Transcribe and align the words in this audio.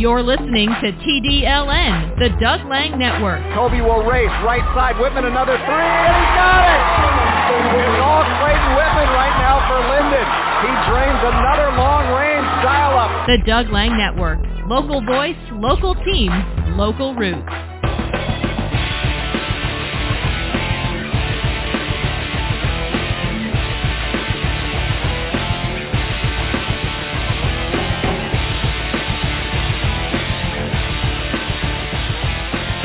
You're 0.00 0.22
listening 0.22 0.72
to 0.80 0.92
TDLN, 1.04 2.16
the 2.16 2.32
Doug 2.40 2.64
Lang 2.64 2.96
Network. 2.96 3.44
Toby 3.52 3.84
will 3.84 4.00
race. 4.08 4.32
Right 4.40 4.64
side. 4.72 4.96
Whitman 4.96 5.26
another 5.26 5.60
three, 5.60 5.92
and 5.92 6.16
he 6.16 6.26
got 6.40 6.64
it! 6.64 6.80
It's 7.84 8.00
all 8.00 8.24
Clayton 8.40 8.72
Whitman 8.80 9.12
right 9.12 9.36
now 9.44 9.60
for 9.68 9.76
Lynden. 9.76 10.24
He 10.64 10.72
drains 10.88 11.20
another 11.20 11.76
long-range 11.76 12.48
dial-up. 12.64 13.28
The 13.28 13.44
Doug 13.44 13.68
Lang 13.68 13.92
Network. 13.98 14.40
Local 14.64 15.04
voice, 15.04 15.36
local 15.52 15.94
teams, 15.96 16.32
local 16.80 17.14
roots. 17.14 17.69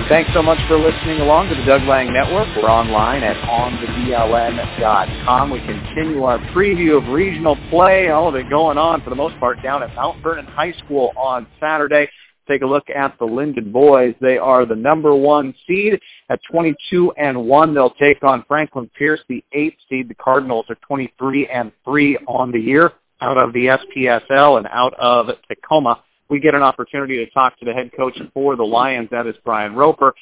Thanks 0.08 0.30
so 0.36 0.44
much 0.44 0.60
for 0.68 0.78
listening 0.78 1.20
along 1.20 1.50
to 1.50 1.56
the 1.56 1.66
Doug 1.66 1.82
Lang 1.88 2.14
Network. 2.14 2.48
We're 2.56 2.70
online 2.70 3.24
at 3.24 3.36
onthedln.com. 3.38 5.50
We 5.50 5.60
continue 5.62 6.24
our 6.26 6.38
preview 6.54 7.02
of 7.02 7.12
regional 7.12 7.58
play, 7.72 8.10
all 8.10 8.28
of 8.28 8.36
it 8.36 8.48
going 8.48 8.78
on 8.78 9.02
for 9.02 9.10
the 9.10 9.16
most 9.16 9.36
part 9.40 9.64
down 9.64 9.82
at 9.82 9.96
Mount 9.96 10.22
Vernon 10.22 10.46
High 10.46 10.74
School 10.74 11.12
on 11.18 11.48
Saturday. 11.60 12.08
Take 12.48 12.62
a 12.62 12.68
look 12.68 12.88
at 12.92 13.18
the 13.18 13.26
Lynden 13.26 13.72
boys. 13.72 14.14
They 14.22 14.38
are 14.38 14.68
the 14.68 14.76
number 14.76 15.16
one 15.16 15.56
seed 15.66 16.00
at 16.30 16.40
22 16.52 17.14
and 17.14 17.48
1. 17.48 17.74
They'll 17.74 17.90
take 17.90 18.24
on 18.24 18.46
Franklin 18.48 18.88
Pierce, 18.96 19.22
the 19.28 19.44
eighth 19.54 19.78
seed. 19.90 20.08
The 20.08 20.14
Cardinals 20.14 20.68
are 20.70 20.78
23 20.88 21.48
and 21.48 21.72
3 21.84 22.20
on 22.28 22.52
the 22.52 22.60
year 22.60 22.92
out 23.22 23.40
of 23.40 23.54
the 23.54 23.66
SPSL 23.66 24.60
and 24.60 24.68
out 24.68 24.94
of 25.00 25.32
Tacoma 25.48 26.04
we 26.30 26.40
get 26.40 26.56
an 26.56 26.64
opportunity 26.64 27.24
to 27.24 27.32
talk 27.32 27.58
to 27.60 27.66
the 27.66 27.74
head 27.74 27.92
coach 27.96 28.18
for 28.34 28.56
the 28.56 28.64
Lions. 28.64 29.10
That 29.12 29.28
is 29.28 29.36
Brian 29.44 29.76
Roper. 29.76 30.14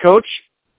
Coach, 0.00 0.26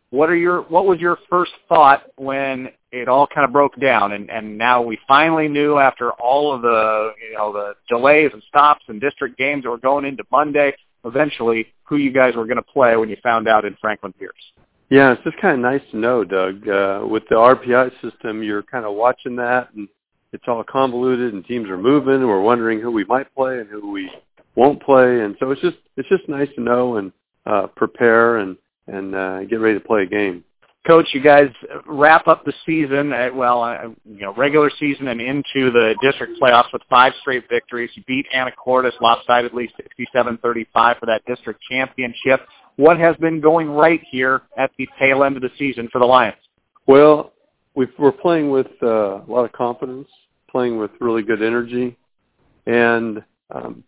what 0.10 0.30
are 0.30 0.36
your 0.36 0.62
what 0.64 0.86
was 0.86 1.00
your 1.00 1.18
first 1.30 1.52
thought 1.70 2.04
when 2.18 2.70
it 2.92 3.08
all 3.08 3.28
kind 3.28 3.46
of 3.46 3.54
broke 3.54 3.80
down 3.80 4.12
and 4.12 4.30
and 4.30 4.58
now 4.58 4.82
we 4.82 5.00
finally 5.08 5.48
knew 5.48 5.78
after 5.78 6.12
all 6.14 6.54
of 6.54 6.62
the 6.62 7.12
you 7.28 7.38
know 7.38 7.54
the 7.54 7.74
delays 7.88 8.32
and 8.34 8.44
stops 8.50 8.84
and 8.88 9.00
district 9.00 9.38
games 9.38 9.64
that 9.64 9.70
were 9.70 9.78
going 9.78 10.04
into 10.04 10.24
Monday 10.32 10.74
eventually 11.06 11.68
who 11.84 11.98
you 11.98 12.12
guys 12.12 12.36
were 12.36 12.46
going 12.46 12.58
to 12.58 12.64
play 12.64 12.96
when 12.96 13.10
you 13.10 13.18
found 13.24 13.48
out 13.48 13.66
in 13.66 13.76
Franklin 13.82 14.14
Pierce. 14.14 14.34
Yeah, 14.90 15.14
it's 15.14 15.24
just 15.24 15.38
kind 15.38 15.54
of 15.56 15.60
nice 15.60 15.82
to 15.92 15.98
know, 15.98 16.24
Doug. 16.24 16.68
Uh, 16.68 17.06
with 17.08 17.24
the 17.30 17.36
RPI 17.36 17.92
system, 18.02 18.44
you're 18.44 18.64
kind 18.64 18.86
of 18.86 18.94
watching 18.94 19.38
that, 19.38 19.70
and 19.74 19.88
it's 20.34 20.44
all 20.48 20.64
convoluted, 20.64 21.34
and 21.34 21.46
teams 21.46 21.70
are 21.70 21.78
moving. 21.78 22.16
And 22.16 22.28
we're 22.28 22.42
wondering 22.42 22.82
who 22.82 22.92
we 22.92 23.06
might 23.06 23.34
play 23.34 23.60
and 23.60 23.70
who 23.70 23.92
we 23.92 24.12
won't 24.56 24.82
play, 24.82 25.22
and 25.22 25.36
so 25.40 25.52
it's 25.52 25.62
just 25.62 25.78
it's 25.98 26.10
just 26.10 26.28
nice 26.28 26.50
to 26.56 26.62
know 26.62 26.98
and 26.98 27.12
uh, 27.46 27.68
prepare 27.76 28.38
and 28.38 28.58
and 28.88 29.16
uh, 29.16 29.44
get 29.46 29.56
ready 29.58 29.78
to 29.78 29.86
play 29.86 30.04
a 30.04 30.06
game. 30.06 30.44
Coach, 30.88 31.10
you 31.14 31.22
guys 31.22 31.50
wrap 31.86 32.28
up 32.28 32.44
the 32.44 32.54
season, 32.66 33.14
at, 33.14 33.36
well, 33.36 33.62
uh, 33.62 33.84
you 34.04 34.22
know, 34.22 34.34
regular 34.34 34.72
season 34.80 35.10
and 35.10 35.22
into 35.22 35.72
the 35.72 35.96
district 36.02 36.42
playoffs 36.42 36.74
with 36.74 36.82
five 36.90 37.14
straight 37.22 37.48
victories. 37.50 37.92
You 37.94 38.04
beat 38.08 38.26
Anacortes 38.36 39.00
lopsidedly 39.00 39.72
67-35 40.16 40.66
for 41.00 41.06
that 41.06 41.22
district 41.28 41.62
championship. 41.70 42.42
What 42.78 42.98
has 42.98 43.16
been 43.18 43.40
going 43.42 43.70
right 43.70 44.02
here 44.10 44.42
at 44.58 44.72
the 44.80 44.88
tail 44.98 45.24
end 45.24 45.36
of 45.36 45.44
the 45.44 45.52
season 45.60 45.88
for 45.92 46.00
the 46.00 46.06
Lions? 46.06 46.38
Well, 46.88 47.32
we 47.76 47.86
are 48.00 48.12
playing 48.12 48.50
with 48.50 48.68
uh, 48.82 49.22
a 49.22 49.26
lot 49.28 49.46
of 49.46 49.52
confidence, 49.52 50.08
playing 50.50 50.80
with 50.80 50.90
really 51.00 51.22
good 51.22 51.44
energy, 51.44 51.96
and 52.66 53.24
um, 53.54 53.84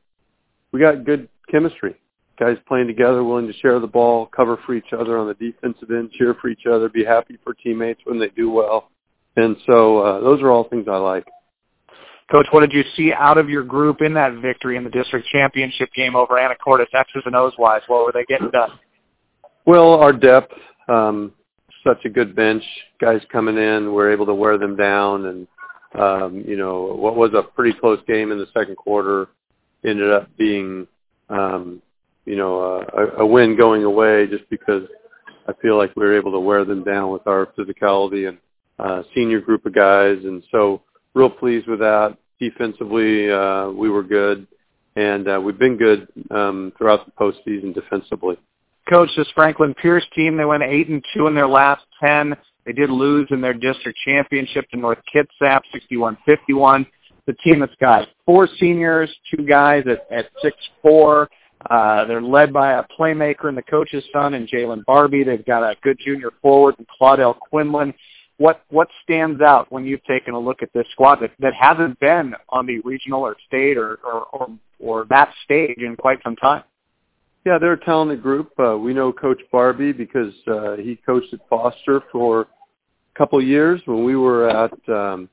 we 0.73 0.79
got 0.79 1.05
good 1.05 1.29
chemistry. 1.49 1.95
Guys 2.39 2.57
playing 2.67 2.87
together, 2.87 3.23
willing 3.23 3.47
to 3.47 3.53
share 3.59 3.79
the 3.79 3.87
ball, 3.87 4.25
cover 4.25 4.57
for 4.65 4.73
each 4.73 4.91
other 4.91 5.19
on 5.19 5.27
the 5.27 5.35
defensive 5.35 5.91
end, 5.91 6.11
cheer 6.11 6.35
for 6.41 6.49
each 6.49 6.65
other, 6.69 6.89
be 6.89 7.05
happy 7.05 7.37
for 7.43 7.53
teammates 7.53 8.01
when 8.05 8.19
they 8.19 8.29
do 8.29 8.49
well. 8.49 8.89
And 9.37 9.55
so 9.67 9.99
uh, 9.99 10.19
those 10.19 10.41
are 10.41 10.49
all 10.51 10.67
things 10.67 10.87
I 10.89 10.97
like. 10.97 11.25
Coach, 12.31 12.47
what 12.49 12.61
did 12.61 12.73
you 12.73 12.83
see 12.95 13.13
out 13.13 13.37
of 13.37 13.49
your 13.49 13.63
group 13.63 14.01
in 14.01 14.15
that 14.15 14.33
victory 14.41 14.77
in 14.77 14.83
the 14.83 14.89
district 14.89 15.27
championship 15.27 15.93
game 15.93 16.15
over 16.15 16.35
Anacortes, 16.35 16.87
X's 16.93 17.21
and 17.25 17.35
O's 17.35 17.53
wise? 17.59 17.81
What 17.87 18.05
were 18.05 18.11
they 18.11 18.25
getting 18.25 18.49
done? 18.49 18.71
Well, 19.65 19.93
our 19.93 20.11
depth, 20.11 20.53
um, 20.89 21.33
such 21.85 22.03
a 22.05 22.09
good 22.09 22.35
bench. 22.35 22.63
Guys 22.99 23.21
coming 23.31 23.57
in, 23.57 23.93
we're 23.93 24.11
able 24.11 24.25
to 24.25 24.33
wear 24.33 24.57
them 24.57 24.75
down, 24.75 25.25
and 25.25 25.47
um, 25.99 26.43
you 26.47 26.57
know 26.57 26.95
what 26.95 27.15
was 27.15 27.31
a 27.35 27.43
pretty 27.43 27.77
close 27.77 27.99
game 28.07 28.31
in 28.31 28.39
the 28.39 28.47
second 28.53 28.77
quarter 28.77 29.27
ended 29.85 30.11
up 30.11 30.29
being, 30.37 30.87
um, 31.29 31.81
you 32.25 32.35
know, 32.35 32.85
a, 32.95 33.21
a 33.21 33.25
win 33.25 33.57
going 33.57 33.83
away 33.83 34.27
just 34.27 34.49
because 34.49 34.83
I 35.47 35.53
feel 35.61 35.77
like 35.77 35.95
we 35.95 36.05
were 36.05 36.17
able 36.17 36.31
to 36.31 36.39
wear 36.39 36.65
them 36.65 36.83
down 36.83 37.11
with 37.11 37.27
our 37.27 37.47
physicality 37.57 38.27
and 38.27 38.37
uh, 38.79 39.03
senior 39.13 39.41
group 39.41 39.65
of 39.65 39.73
guys. 39.73 40.17
And 40.23 40.43
so 40.51 40.81
real 41.13 41.29
pleased 41.29 41.67
with 41.67 41.79
that. 41.79 42.17
Defensively, 42.39 43.31
uh, 43.31 43.69
we 43.69 43.89
were 43.89 44.03
good. 44.03 44.47
And 44.95 45.27
uh, 45.27 45.41
we've 45.43 45.57
been 45.57 45.77
good 45.77 46.07
um, 46.29 46.71
throughout 46.77 47.05
the 47.05 47.11
postseason 47.11 47.73
defensively. 47.73 48.37
Coach, 48.87 49.09
this 49.17 49.27
Franklin 49.33 49.73
Pierce 49.73 50.05
team, 50.13 50.37
they 50.37 50.45
went 50.45 50.61
8 50.61 50.89
and 50.89 51.03
2 51.15 51.27
in 51.27 51.35
their 51.35 51.47
last 51.47 51.83
10. 52.03 52.35
They 52.65 52.73
did 52.73 52.89
lose 52.89 53.27
in 53.31 53.41
their 53.41 53.53
district 53.53 53.97
championship 54.05 54.69
to 54.69 54.77
North 54.77 54.99
Kitsap, 55.13 55.61
61-51 55.91 56.85
the 57.25 57.33
team 57.33 57.59
that's 57.59 57.75
got 57.79 58.07
four 58.25 58.47
seniors, 58.59 59.13
two 59.33 59.45
guys 59.45 59.83
at, 59.87 60.07
at 60.11 60.29
six 60.41 60.57
four. 60.81 61.29
Uh, 61.69 62.05
they're 62.05 62.21
led 62.21 62.51
by 62.51 62.73
a 62.73 62.83
playmaker 62.99 63.47
and 63.47 63.57
the 63.57 63.63
coach's 63.63 64.03
son 64.11 64.33
and 64.33 64.49
Jalen 64.49 64.83
Barbie. 64.85 65.23
They've 65.23 65.45
got 65.45 65.63
a 65.63 65.75
good 65.81 65.97
junior 66.03 66.31
forward 66.41 66.75
and 66.77 66.87
Claudel 66.87 67.37
Quinlan. 67.37 67.93
What 68.37 68.63
what 68.69 68.89
stands 69.03 69.41
out 69.41 69.71
when 69.71 69.85
you've 69.85 70.03
taken 70.03 70.33
a 70.33 70.39
look 70.39 70.61
at 70.61 70.73
this 70.73 70.87
squad 70.91 71.19
that, 71.21 71.31
that 71.39 71.53
hasn't 71.53 71.99
been 71.99 72.35
on 72.49 72.65
the 72.65 72.79
regional 72.79 73.21
or 73.21 73.37
state 73.47 73.77
or, 73.77 73.99
or, 74.03 74.25
or, 74.33 74.47
or 74.79 75.05
that 75.09 75.33
stage 75.45 75.77
in 75.77 75.95
quite 75.95 76.19
some 76.23 76.35
time? 76.35 76.63
Yeah, 77.45 77.57
they're 77.59 77.73
a 77.73 77.85
talented 77.85 78.21
group. 78.21 78.51
Uh, 78.57 78.77
we 78.77 78.93
know 78.93 79.11
Coach 79.11 79.41
Barbie 79.51 79.91
because 79.91 80.33
uh, 80.47 80.75
he 80.77 80.97
coached 81.05 81.33
at 81.33 81.41
Foster 81.49 82.01
for 82.11 82.41
a 82.41 83.17
couple 83.17 83.41
years 83.43 83.81
when 83.85 84.03
we 84.03 84.15
were 84.15 84.49
at 84.49 84.73
um, 84.89 85.29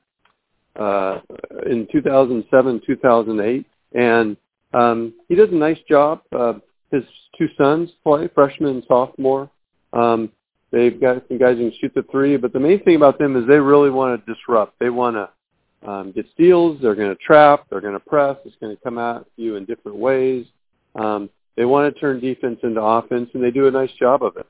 in 0.76 1.86
2007, 1.90 2.82
2008, 2.86 3.66
and 3.92 4.36
um, 4.72 5.14
he 5.28 5.34
does 5.34 5.48
a 5.50 5.54
nice 5.54 5.78
job. 5.88 6.22
Uh, 6.32 6.54
his 6.90 7.02
two 7.36 7.48
sons 7.56 7.90
play, 8.02 8.28
freshman 8.34 8.76
and 8.76 8.84
sophomore. 8.86 9.50
Um, 9.92 10.30
they've 10.70 11.00
got 11.00 11.22
some 11.28 11.38
guys 11.38 11.56
who 11.56 11.70
can 11.70 11.78
shoot 11.80 11.92
the 11.94 12.04
three, 12.10 12.36
but 12.36 12.52
the 12.52 12.60
main 12.60 12.82
thing 12.84 12.96
about 12.96 13.18
them 13.18 13.36
is 13.36 13.46
they 13.46 13.58
really 13.58 13.90
want 13.90 14.24
to 14.24 14.32
disrupt. 14.32 14.78
They 14.78 14.90
want 14.90 15.16
to 15.16 15.88
um, 15.88 16.12
get 16.12 16.26
steals. 16.34 16.78
They're 16.80 16.94
going 16.94 17.10
to 17.14 17.22
trap. 17.22 17.66
They're 17.70 17.80
going 17.80 17.94
to 17.94 18.00
press. 18.00 18.36
It's 18.44 18.56
going 18.60 18.76
to 18.76 18.82
come 18.82 18.98
at 18.98 19.24
you 19.36 19.56
in 19.56 19.64
different 19.64 19.98
ways. 19.98 20.46
Um, 20.94 21.30
they 21.56 21.64
want 21.64 21.92
to 21.92 22.00
turn 22.00 22.20
defense 22.20 22.60
into 22.62 22.80
offense, 22.80 23.30
and 23.34 23.42
they 23.42 23.50
do 23.50 23.66
a 23.66 23.70
nice 23.70 23.92
job 23.98 24.22
of 24.22 24.36
it. 24.36 24.46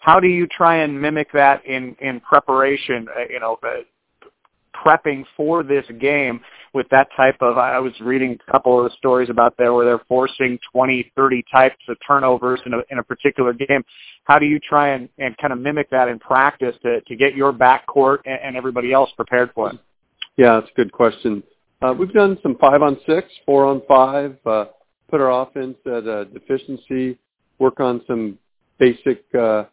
How 0.00 0.20
do 0.20 0.28
you 0.28 0.46
try 0.46 0.76
and 0.76 1.00
mimic 1.00 1.32
that 1.32 1.64
in 1.66 1.96
in 2.00 2.20
preparation? 2.20 3.08
Uh, 3.14 3.24
you 3.28 3.40
know, 3.40 3.58
prepping 4.84 5.24
for 5.36 5.62
this 5.62 5.84
game 6.00 6.40
with 6.74 6.88
that 6.90 7.08
type 7.16 7.36
of 7.40 7.58
I 7.58 7.78
was 7.78 7.92
reading 8.00 8.38
a 8.46 8.50
couple 8.50 8.78
of 8.78 8.90
the 8.90 8.96
stories 8.96 9.30
about 9.30 9.56
there 9.56 9.72
where 9.72 9.84
they're 9.84 10.04
forcing 10.08 10.58
20, 10.72 11.12
30 11.16 11.44
types 11.50 11.76
of 11.88 11.96
turnovers 12.06 12.60
in 12.66 12.74
a 12.74 12.78
in 12.90 12.98
a 12.98 13.02
particular 13.02 13.52
game. 13.52 13.82
How 14.24 14.38
do 14.38 14.46
you 14.46 14.58
try 14.60 14.90
and, 14.90 15.08
and 15.18 15.36
kind 15.38 15.52
of 15.52 15.58
mimic 15.58 15.90
that 15.90 16.08
in 16.08 16.18
practice 16.18 16.76
to, 16.82 17.00
to 17.00 17.16
get 17.16 17.34
your 17.34 17.52
backcourt 17.52 18.18
and, 18.26 18.38
and 18.42 18.56
everybody 18.56 18.92
else 18.92 19.10
prepared 19.16 19.50
for 19.54 19.70
it? 19.70 19.78
Yeah, 20.36 20.60
that's 20.60 20.70
a 20.70 20.76
good 20.76 20.92
question. 20.92 21.42
Uh, 21.80 21.94
we've 21.98 22.12
done 22.12 22.38
some 22.42 22.56
five 22.58 22.82
on 22.82 22.98
six, 23.06 23.28
four 23.46 23.64
on 23.64 23.82
five, 23.88 24.36
uh, 24.46 24.66
put 25.10 25.20
our 25.20 25.42
offense 25.42 25.76
at 25.86 26.06
a 26.06 26.26
deficiency, 26.26 27.18
work 27.58 27.80
on 27.80 28.02
some 28.06 28.38
basic 28.78 29.24
uh, 29.34 29.64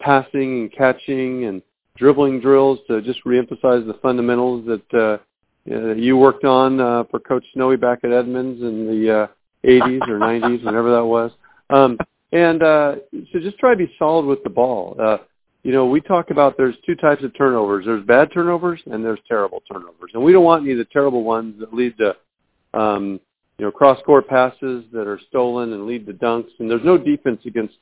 passing 0.00 0.62
and 0.62 0.72
catching 0.72 1.44
and 1.44 1.62
dribbling 2.00 2.40
drills 2.40 2.78
to 2.88 3.02
just 3.02 3.22
reemphasize 3.24 3.86
the 3.86 3.96
fundamentals 4.02 4.66
that 4.66 4.94
uh, 4.98 5.94
you 5.94 6.16
worked 6.16 6.44
on 6.44 6.80
uh, 6.80 7.04
for 7.10 7.20
Coach 7.20 7.44
Snowy 7.52 7.76
back 7.76 8.00
at 8.02 8.10
Edmonds 8.10 8.62
in 8.62 8.86
the 8.86 9.20
uh, 9.22 9.26
80s 9.64 10.08
or 10.08 10.18
90s, 10.18 10.64
whenever 10.64 10.90
that 10.90 11.04
was. 11.04 11.30
Um, 11.68 11.98
and 12.32 12.62
uh, 12.62 12.94
so 13.32 13.38
just 13.40 13.58
try 13.58 13.72
to 13.72 13.76
be 13.76 13.94
solid 13.98 14.24
with 14.24 14.42
the 14.42 14.50
ball. 14.50 14.96
Uh, 14.98 15.18
you 15.62 15.72
know, 15.72 15.84
we 15.84 16.00
talk 16.00 16.30
about 16.30 16.56
there's 16.56 16.74
two 16.86 16.94
types 16.94 17.22
of 17.22 17.36
turnovers. 17.36 17.84
There's 17.84 18.04
bad 18.06 18.32
turnovers 18.32 18.80
and 18.86 19.04
there's 19.04 19.18
terrible 19.28 19.62
turnovers. 19.70 20.12
And 20.14 20.24
we 20.24 20.32
don't 20.32 20.44
want 20.44 20.62
any 20.62 20.72
of 20.72 20.78
the 20.78 20.86
terrible 20.86 21.22
ones 21.22 21.60
that 21.60 21.74
lead 21.74 21.94
to, 21.98 22.16
um, 22.72 23.20
you 23.58 23.66
know, 23.66 23.70
cross-court 23.70 24.26
passes 24.26 24.84
that 24.92 25.06
are 25.06 25.20
stolen 25.28 25.74
and 25.74 25.86
lead 25.86 26.06
to 26.06 26.14
dunks. 26.14 26.48
And 26.60 26.70
there's 26.70 26.84
no 26.84 26.96
defense 26.96 27.42
against 27.44 27.74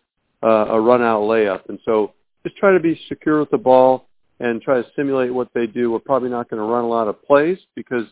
uh, 0.43 0.67
a 0.70 0.81
run-out 0.81 1.23
layup. 1.23 1.69
And 1.69 1.79
so 1.85 2.15
just 2.44 2.56
try 2.56 2.73
to 2.73 2.81
be 2.81 3.00
secure 3.09 3.38
with 3.38 3.50
the 3.50 3.59
ball 3.59 4.07
and 4.40 4.62
try 4.62 4.81
to 4.81 4.88
simulate 4.94 5.32
what 5.32 5.49
they 5.55 5.67
do. 5.67 5.90
We're 5.90 5.99
probably 5.99 6.31
not 6.31 6.49
going 6.49 6.61
to 6.61 6.67
run 6.67 6.85
a 6.85 6.88
lot 6.88 7.08
of 7.08 7.23
plays 7.25 7.58
because 7.75 8.05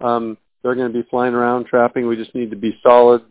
um, 0.00 0.38
they're 0.62 0.74
going 0.74 0.92
to 0.92 1.02
be 1.02 1.06
flying 1.08 1.34
around 1.34 1.66
trapping. 1.66 2.06
We 2.06 2.16
just 2.16 2.34
need 2.34 2.50
to 2.50 2.56
be 2.56 2.78
solid 2.82 3.22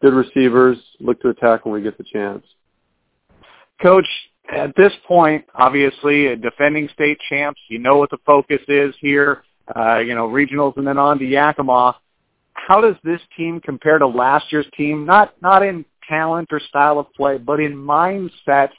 good 0.00 0.14
receivers, 0.14 0.78
look 0.98 1.20
to 1.20 1.28
attack 1.28 1.64
when 1.64 1.74
we 1.74 1.82
get 1.82 1.98
the 1.98 2.04
chance. 2.04 2.44
Coach, 3.82 4.06
at 4.50 4.74
this 4.76 4.92
point, 5.06 5.44
obviously, 5.54 6.26
a 6.26 6.36
defending 6.36 6.88
state 6.92 7.18
champs, 7.28 7.60
you 7.68 7.78
know 7.78 7.98
what 7.98 8.10
the 8.10 8.18
focus 8.26 8.60
is 8.68 8.94
here, 9.00 9.42
uh, 9.74 9.98
you 9.98 10.14
know, 10.14 10.28
regionals 10.28 10.76
and 10.76 10.86
then 10.86 10.98
on 10.98 11.18
to 11.18 11.24
Yakima. 11.24 11.96
How 12.54 12.80
does 12.80 12.96
this 13.04 13.20
team 13.36 13.60
compare 13.60 13.98
to 13.98 14.06
last 14.06 14.50
year's 14.50 14.66
team? 14.76 15.06
Not, 15.06 15.34
not 15.40 15.62
in 15.62 15.84
talent 16.08 16.48
or 16.50 16.60
style 16.60 16.98
of 16.98 17.12
play, 17.14 17.38
but 17.38 17.60
in 17.60 17.74
mindset 17.74 18.70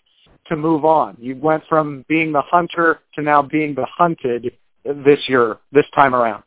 to 0.52 0.58
move 0.58 0.84
on. 0.84 1.16
You 1.20 1.36
went 1.38 1.64
from 1.70 2.06
being 2.10 2.34
the 2.34 2.42
hunter 2.42 3.00
to 3.16 3.22
now 3.22 3.42
being 3.42 3.74
the 3.74 3.86
hunted 3.86 4.52
this 4.84 5.20
year, 5.28 5.58
this 5.72 5.86
time 5.96 6.14
around. 6.14 6.44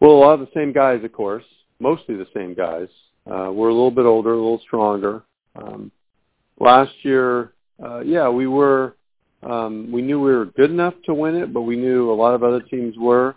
Well, 0.00 0.10
a 0.10 0.18
lot 0.18 0.34
of 0.34 0.40
the 0.40 0.48
same 0.52 0.72
guys, 0.72 1.02
of 1.04 1.12
course, 1.12 1.44
mostly 1.78 2.16
the 2.16 2.26
same 2.34 2.54
guys. 2.54 2.88
Uh, 3.26 3.50
we're 3.52 3.68
a 3.68 3.72
little 3.72 3.92
bit 3.92 4.04
older, 4.04 4.32
a 4.32 4.36
little 4.36 4.60
stronger. 4.66 5.22
Um, 5.54 5.92
last 6.58 6.92
year, 7.02 7.52
uh, 7.82 8.00
yeah, 8.00 8.28
we 8.28 8.46
were. 8.46 8.96
Um, 9.42 9.92
we 9.92 10.00
knew 10.00 10.20
we 10.20 10.32
were 10.32 10.46
good 10.46 10.70
enough 10.70 10.94
to 11.04 11.12
win 11.12 11.36
it, 11.36 11.52
but 11.52 11.62
we 11.62 11.76
knew 11.76 12.10
a 12.10 12.14
lot 12.14 12.34
of 12.34 12.42
other 12.42 12.60
teams 12.60 12.96
were. 12.96 13.36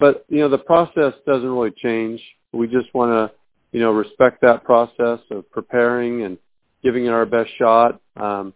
But 0.00 0.24
you 0.28 0.40
know, 0.40 0.48
the 0.48 0.58
process 0.58 1.14
doesn't 1.26 1.48
really 1.48 1.70
change. 1.70 2.20
We 2.52 2.66
just 2.66 2.92
want 2.92 3.12
to, 3.12 3.36
you 3.72 3.80
know, 3.80 3.92
respect 3.92 4.42
that 4.42 4.64
process 4.64 5.20
of 5.30 5.48
preparing 5.50 6.22
and 6.22 6.38
giving 6.82 7.06
it 7.06 7.10
our 7.10 7.24
best 7.24 7.50
shot. 7.56 8.00
Um, 8.16 8.52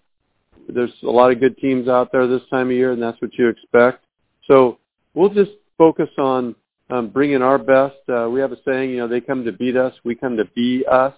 there's 0.68 0.92
a 1.02 1.10
lot 1.10 1.32
of 1.32 1.40
good 1.40 1.56
teams 1.58 1.88
out 1.88 2.12
there 2.12 2.26
this 2.26 2.42
time 2.50 2.68
of 2.68 2.72
year, 2.72 2.92
and 2.92 3.02
that's 3.02 3.20
what 3.20 3.34
you 3.34 3.48
expect. 3.48 4.04
So 4.46 4.78
we'll 5.14 5.30
just 5.30 5.52
focus 5.76 6.10
on 6.18 6.54
um, 6.90 7.08
bringing 7.08 7.42
our 7.42 7.58
best. 7.58 7.96
Uh, 8.08 8.28
we 8.30 8.40
have 8.40 8.52
a 8.52 8.56
saying, 8.64 8.90
you 8.90 8.98
know, 8.98 9.08
they 9.08 9.20
come 9.20 9.44
to 9.44 9.52
beat 9.52 9.76
us, 9.76 9.94
we 10.04 10.14
come 10.14 10.36
to 10.36 10.44
be 10.54 10.84
us. 10.90 11.14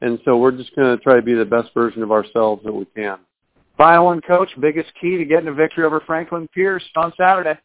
And 0.00 0.18
so 0.24 0.36
we're 0.36 0.52
just 0.52 0.74
going 0.76 0.96
to 0.96 1.02
try 1.02 1.16
to 1.16 1.22
be 1.22 1.34
the 1.34 1.44
best 1.44 1.72
version 1.72 2.02
of 2.02 2.12
ourselves 2.12 2.62
that 2.64 2.72
we 2.72 2.84
can. 2.94 3.18
Final 3.78 4.06
one, 4.06 4.20
Coach, 4.20 4.50
biggest 4.60 4.90
key 5.00 5.16
to 5.16 5.24
getting 5.24 5.48
a 5.48 5.52
victory 5.52 5.84
over 5.84 6.00
Franklin 6.00 6.46
Pierce 6.48 6.84
on 6.96 7.12
Saturday? 7.16 7.58